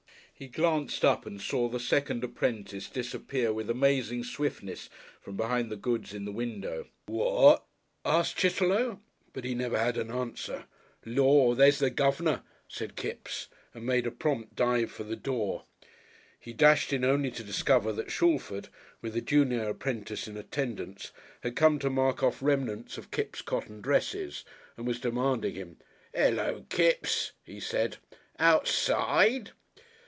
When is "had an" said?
9.77-10.09